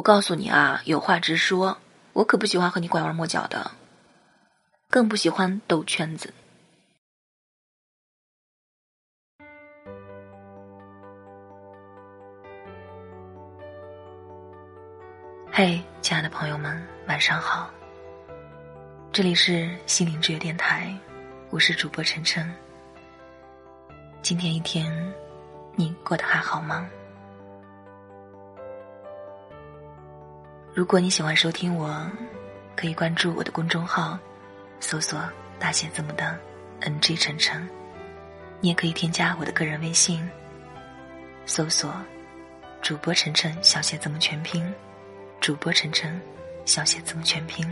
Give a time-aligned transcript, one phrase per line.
[0.00, 1.76] 我告诉你啊，有话直说，
[2.14, 3.70] 我可不喜欢和你拐弯抹角的，
[4.88, 6.32] 更不喜欢兜圈子。
[15.52, 17.70] 嘿，亲爱的朋友们，晚上好。
[19.12, 20.98] 这里是心灵之约电台，
[21.50, 22.50] 我是主播晨晨。
[24.22, 24.90] 今天一天，
[25.76, 26.88] 你过得还好吗？
[30.80, 32.10] 如果你喜欢收听我，
[32.74, 34.18] 可以关注我的公众号，
[34.80, 35.22] 搜索
[35.58, 36.34] 大写字母的
[36.80, 37.68] “ng 晨晨”。
[38.62, 40.26] 你也可以添加我的个人微信，
[41.44, 41.94] 搜索
[42.80, 44.66] “主播晨晨”小写字母全拼
[45.38, 46.18] ，“主播晨晨”
[46.64, 47.70] 小写字母全拼。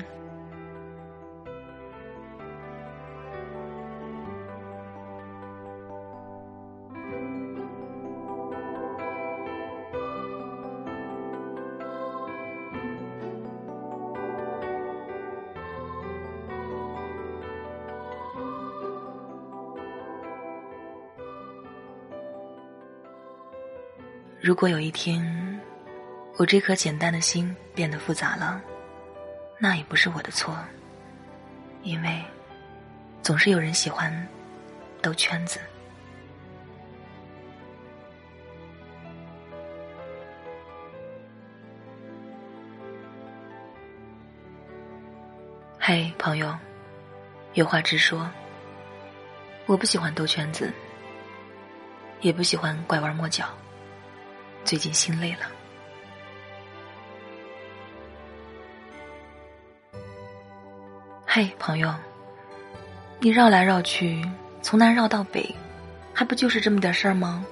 [24.41, 25.61] 如果有一天，
[26.37, 28.61] 我这颗简单的心变得复杂了，
[29.59, 30.57] 那也不是我的错，
[31.83, 32.23] 因为
[33.21, 34.27] 总是有人喜欢
[35.03, 35.59] 兜圈子。
[45.81, 46.57] 嘿，朋友，
[47.55, 48.31] 有话直说，
[49.67, 50.73] 我不喜欢兜圈子，
[52.21, 53.45] 也不喜欢拐弯抹角。
[54.69, 55.47] 最近心累了，
[61.27, 61.95] 嘿，朋友，
[63.19, 64.23] 你绕来绕去，
[64.61, 65.57] 从南绕到北，
[66.13, 67.43] 还不就是这么点事儿吗？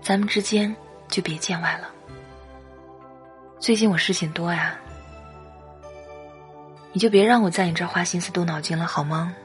[0.00, 0.74] 咱们之间
[1.08, 1.90] 就别见外了。
[3.58, 4.80] 最近我事情多呀，
[6.94, 9.36] 你就别让我在你这儿花心思动脑筋了，好吗？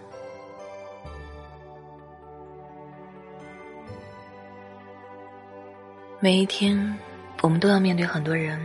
[6.22, 6.98] 每一天，
[7.42, 8.60] 我们都要面对很多人、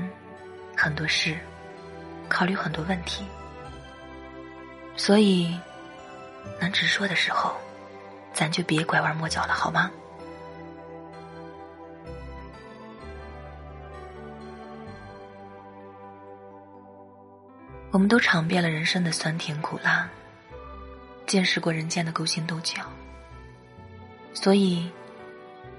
[0.77, 1.37] 很多事，
[2.29, 3.25] 考虑很多问题。
[4.97, 5.59] 所以，
[6.61, 7.55] 能直说的时候，
[8.33, 9.91] 咱就别拐弯抹角了，好吗？
[17.91, 20.09] 我们都尝遍了人生的酸甜苦辣，
[21.27, 22.81] 见识过人间的勾心斗角，
[24.33, 24.89] 所以，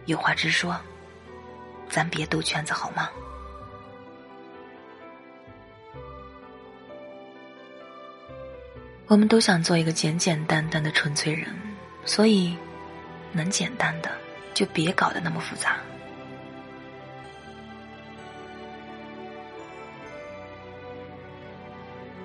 [0.06, 0.78] 有话直说。
[1.92, 3.10] 咱别兜圈子好吗？
[9.08, 11.54] 我们都想做一个简简单单的纯粹人，
[12.06, 12.56] 所以
[13.34, 14.10] 能简单的
[14.54, 15.76] 就别搞得那么复杂。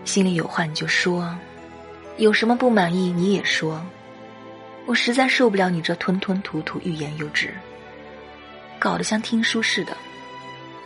[0.04, 1.36] 心里有话你就说，
[2.18, 3.84] 有什么不满意你也说，
[4.86, 7.52] 我实在受不了你这吞吞吐吐、欲言又止。
[8.78, 9.96] 搞得像听书似的，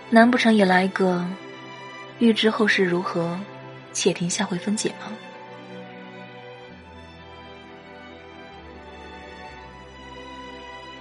[0.09, 1.25] 难不成也来一个
[2.19, 3.39] 预知后事如何，
[3.93, 5.13] 且听下回分解吗？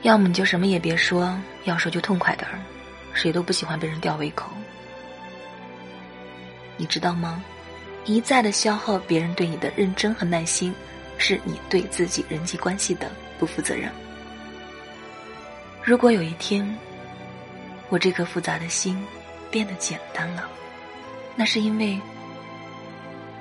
[0.01, 2.59] 要么你就什么也别说，要说就痛快点儿，
[3.13, 4.49] 谁都不喜欢被人吊胃口。
[6.77, 7.43] 你知道吗？
[8.05, 10.73] 一再的消耗别人对你的认真和耐心，
[11.17, 13.91] 是你对自己人际关系的不负责任。
[15.89, 16.77] 如果有一天，
[17.89, 19.03] 我这颗复杂的心
[19.49, 20.47] 变得简单了，
[21.35, 21.99] 那是因为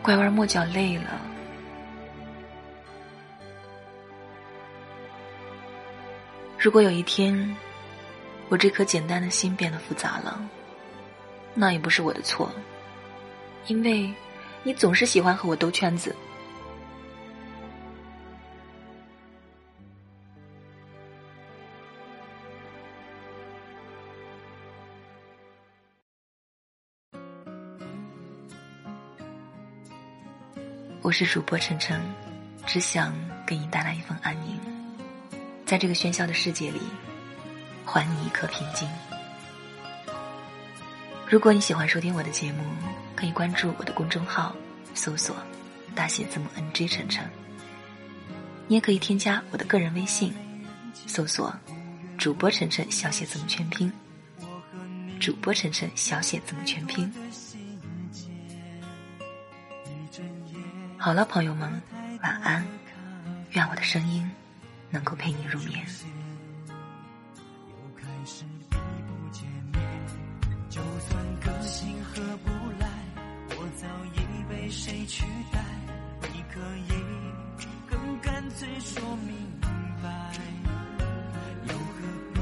[0.01, 1.21] 拐弯抹角累了。
[6.59, 7.55] 如果有一天，
[8.49, 10.41] 我这颗简单的心变得复杂了，
[11.53, 12.51] 那也不是我的错，
[13.67, 14.11] 因为
[14.63, 16.17] 你总是喜欢和我兜圈子。
[31.09, 31.99] 我是主播晨晨，
[32.67, 33.15] 只想
[33.47, 34.61] 给你带来一份安宁，
[35.65, 36.83] 在这个喧嚣的世界里，
[37.83, 38.87] 还你一颗平静。
[41.27, 42.63] 如果你喜欢收听我的节目，
[43.17, 44.55] 可以关注我的公众号，
[44.93, 45.35] 搜索
[45.95, 47.25] 大写字母 NG 晨晨。
[48.67, 50.35] 你也可以添加我的个人微信，
[51.07, 51.51] 搜索
[52.19, 53.91] 主播晨晨小写字母全拼，
[55.19, 57.11] 主播晨晨小写字母全拼。
[60.99, 61.81] 好了，朋友们，
[62.23, 62.67] 晚安。
[63.53, 64.29] 愿我的声音
[64.91, 65.87] 能够陪你入眠。
[74.71, 75.65] 谁取代？
[76.31, 76.93] 你可以
[77.89, 79.35] 更干脆说明
[80.03, 80.09] 白，
[81.69, 82.03] 又何
[82.35, 82.41] 必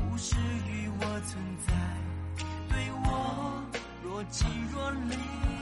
[0.00, 0.34] 无视
[0.98, 1.74] 我存在？
[2.70, 3.62] 对我
[4.02, 5.57] 若即若离。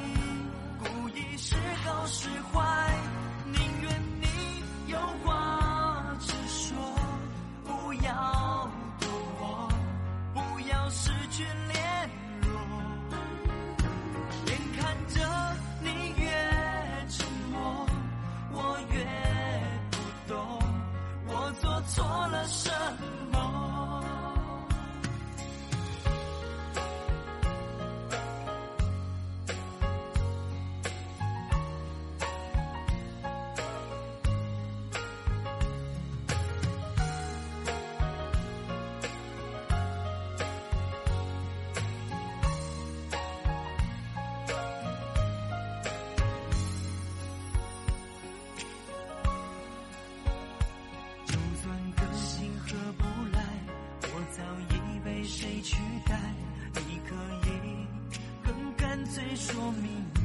[59.14, 60.15] 最说明